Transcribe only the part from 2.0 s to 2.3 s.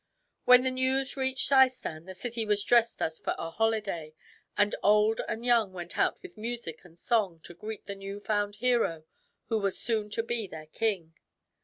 the